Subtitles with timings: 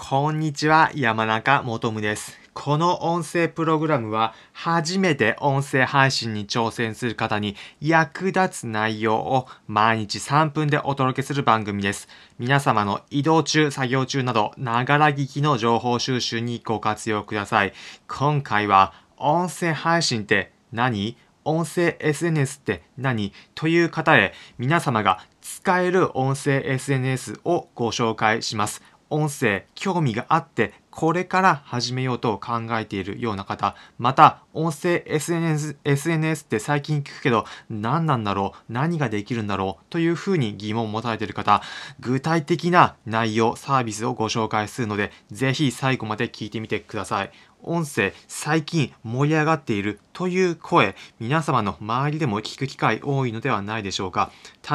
[0.00, 2.38] こんにちは、山中もとむです。
[2.54, 12.08] この音声プログラムは、初めて音声配信に挑戦する方に役立つ内容を毎日3分でお届けする番組です。
[12.38, 17.74] 皆様の移動中、作業中など、ながら聞きの情報収集にご活用ください。
[18.06, 21.18] 今回は、音声配信って何？
[21.44, 23.32] 音声 SNS って何？
[23.56, 28.80] という方へ皆様が使える音声 SNS をご紹介します。
[29.10, 41.62] 音声興味があってこれから始めようと考えているような方また音声 SNS, SNS って最近聞くけど何なんだろう何ができるんだろうというふうに疑問を持たれている方
[42.00, 47.30] 具体的な内容サービスをご紹介するのでぜひ最後まで聞いてみてください。
[47.62, 54.30] 音声最近盛り上がっているという声皆様の周りでも聞く機会多いのではないでしょうか。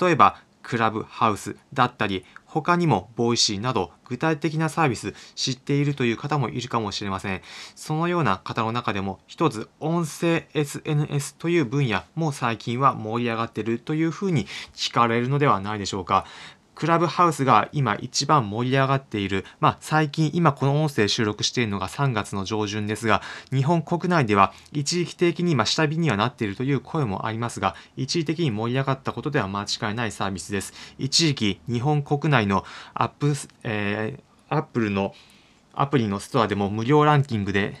[0.00, 7.42] 例えばクラブハウスだったり他にも Voicy など具体的なサービス知っているという方もいるかもしれません。
[7.76, 16.26] そのような方の中でも一つ音声 SNS という分野も最近は盛り上がっているというふうに聞かれるのではないでしょうか。
[16.76, 30.74] クラブハウスが今一番盛り上がっている、まあ最近今この音声収録しているのが3月の上旬ですが、日本国内では一時的に今下火にはなっているという声もありますが、一時的に盛り上がったことでは間違いないサービスです。
[30.98, 33.32] 一時期日本国内のアップ、
[33.64, 35.14] えー、アップルの
[35.72, 37.80] アプリのストアでも無料ランキングで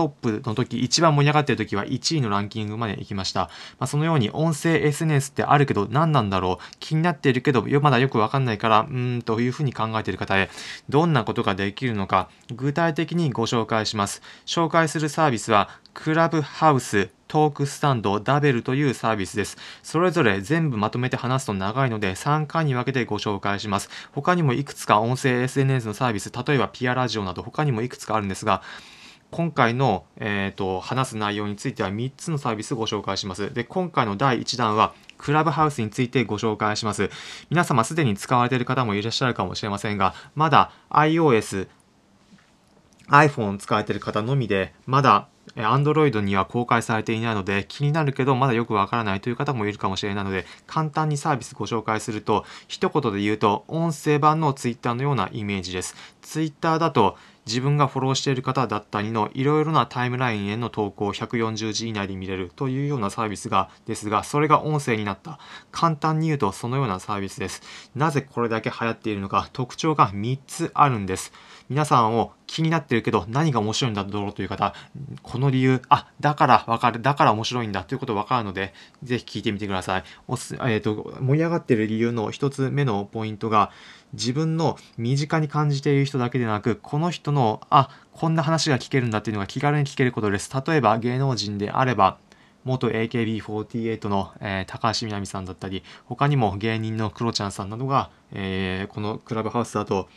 [0.00, 3.50] トップの時、一番盛り上がっている時は1位のランキングまで行きました。
[3.78, 6.76] まあ、そのように音声 SNS ってあるけど何なんだろう？
[6.78, 10.48] 気になっているけどまだよくわかんないから、うーんというふうに考えている方へ、
[10.88, 14.22] どんなことができるのか、具体的にご紹介します。
[14.46, 19.58] 紹介するサービスは、クラブハウス、トークスタンド、ダベルというサービスです。
[19.82, 23.90] それぞれ全部まとめて話すと長いので3回に分けてご紹介します。
[24.12, 28.62] 他にもいくつか音声 SNS のサービス、例えばピアラジオなど他にもいくつかあるんですが、
[29.30, 33.52] 今回の、えーと、話す内容については3つのサービスご紹介します。
[33.54, 37.10] で、今回の第1弾は、クラブハウスについてご紹介します。
[37.50, 41.68] 皆様すでに使われている方もいらっしゃるかもしれませんが、まだ iOS、
[43.08, 57.16] iPhone を使われている方のみで、まだ Android には公開されていないので気になるけどまだよくわからないという方もいるかもしれないので簡単にサービスご紹介すると一言で言うと音声版の Twitter のようなイメージです Twitter だと
[57.50, 65.40] 自分がフォローしている方だったりのいろいろなタイムラインへの投稿を140字以内で見れるというようなサービスがですがそれが音声になった。
[65.72, 67.62] 簡単に言うとそのようなサービスです。
[67.96, 71.32] なぜこれだけ流行っているのか特徴が3つあるんです。
[71.70, 74.74] 皆さんを気になってるけど何が面白いんだろうという方
[75.22, 80.04] この理由あだからわかるだから面白いんだということわかるのでぜひ聞いてみてください。
[80.26, 83.70] おす、えーと、盛り上がってる理由の1つ目のポイントが
[84.14, 90.50] 自分の身近に感じている人だけでなくこの人のあこんな話が聞けるんだっていうのが気軽に聞けることです。
[90.66, 92.18] 例えば芸能人であれば
[92.64, 100.08] 元 AKB48 の、えー、高橋みなみさんだったり他にも芸人のクロちゃんさんなどが、えー、このクラブハウスだと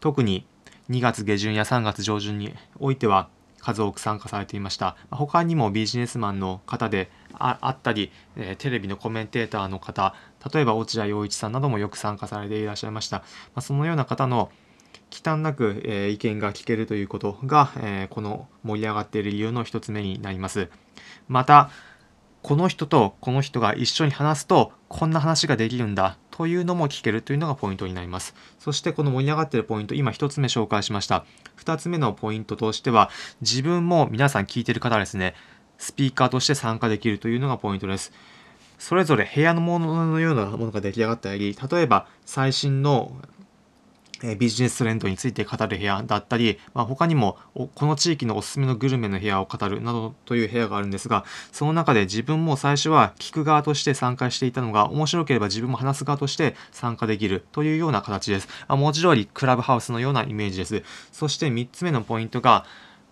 [0.00, 0.46] 特に
[0.90, 3.28] 2月下旬や3月上旬においては
[3.60, 4.96] 数多く参加されていました。
[5.10, 10.14] 他にもビジネスマンの方であったり、え、テレビのコメンテーターの方
[10.52, 13.24] 例えば落合陽一さんなどもよく参加されていらっしゃいました、
[13.54, 14.50] ま、そのような方の
[15.10, 20.68] 忌憚なく、え、意見が聞けるということが、え、この盛り上がっている理由の一つ目になります。
[21.28, 21.70] また
[22.42, 26.16] この人とこの人が一緒に話すとこんな話ができるんだ。
[26.36, 28.34] というのも聞けるというのがポイントになります。
[28.58, 31.24] そしてこの盛り上がっているポイント、今1つ目紹介しました。
[31.56, 33.08] 2つ目のポイントとしては、
[33.40, 35.34] 自分も皆さん聞いてる方ですね、
[35.78, 38.12] スピーカーとして参加できるというのがポイントです。
[38.78, 43.16] それぞれ部屋のもののようなものが出来上がったり、例えば最新の
[44.38, 58.48] ビジネストレンドについて語る部屋だったり、まあ、他にもこの地域のおすすめのグルメの部屋を語るなどという部屋があるんですがその中で自分も最初は聞く側として参加していたのが面白ければ自分も話す側として参加できるというような形です。
[58.68, 60.82] 文字通りクラブハウスのようなイメージです。
[61.12, 62.64] そして3つ目のポイントが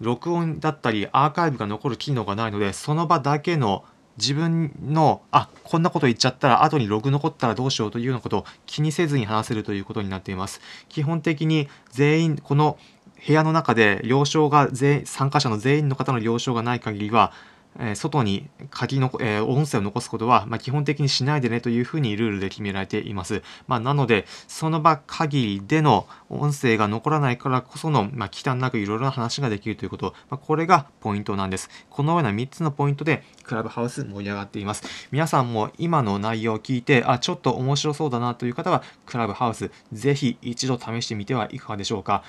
[0.00, 3.84] 録音だったりアーカイブが残る機能がないのでその場だけの
[4.18, 10.60] 自分のあこんなこと言っちゃったら後にログ残ったらどうしようというようなことを気にせずに話せるということになっています。
[10.88, 12.78] 基本的に全員この
[13.26, 17.32] 部屋の中で了承が全参加者の全員の方の了承がない限りは
[17.78, 23.42] え外に書きの、えー、音声を残すことは、ま、基本的にしないでねというふうにルールで決められています。
[23.66, 31.70] まあ、なので、その場限りでの音声が残らないからこその、まあ、忌憚なくいろいろな話ができるということ、まあ、これがポイントなんです。
[31.90, 34.84] このような3つのポイントで、クラブハウス盛り上がっています。
[35.10, 42.22] 皆さんも今の内容を聞いて、あ、ちょっと面白そうだなという方は、クラブハウス、ぜひ一度試してみてはいかがでしょうか。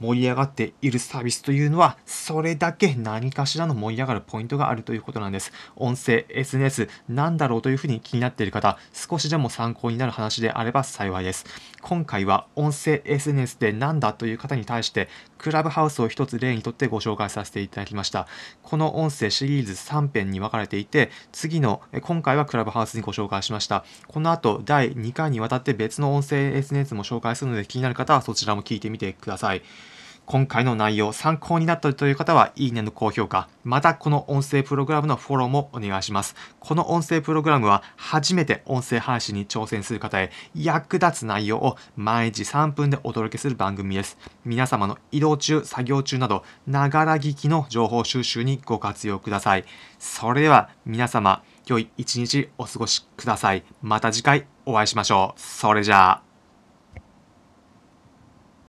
[0.00, 5.52] 盛り上がっているサービスというのは、それだけ何かしらの盛り上がるポイントがあるということなんです。
[5.76, 11.46] 音声、SNS、なんだろうというふうに気になっている方、少しでも参考になる話であれば幸いです。
[11.80, 15.08] 今回は音声 SNS で何だという方に対して、
[15.38, 18.26] クラブハウスを一つ例にとってご紹介させていただきました。
[18.62, 23.84] この音声シリーズ3編に分かれていて、次の、今回はクラブハウスにご紹介しました。
[24.06, 29.62] この後、第2回にわたって別の音声 SNS も紹介するので気になる方はそちらも聞いてみてください。
[30.30, 36.36] 今回の内容参考になったという方は、いいねの高評価、またこの音声プログラムのフォローもお願いします。
[36.60, 44.18] この音声プログラムは初めて音声配信に挑戦する方へ役立つ内容を毎日3分でお届けする番組です。
[44.44, 49.64] 皆様の移動中、作業中など、ながら聞きの情報収集にご活用ください。
[49.98, 53.64] それでは皆様、良い一日お過ごしください。
[53.80, 55.40] また次回お会いしましょう。
[55.40, 56.27] それじゃあ。